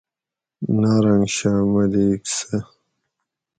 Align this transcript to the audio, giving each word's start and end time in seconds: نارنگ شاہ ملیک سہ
نارنگ 0.79 1.25
شاہ 1.35 1.61
ملیک 1.71 2.21
سہ 2.35 2.57